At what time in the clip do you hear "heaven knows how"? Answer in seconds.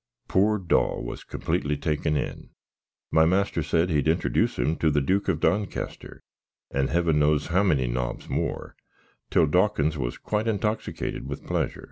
6.89-7.61